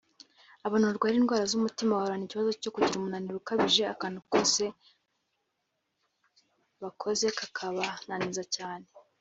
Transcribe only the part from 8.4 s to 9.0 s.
cyane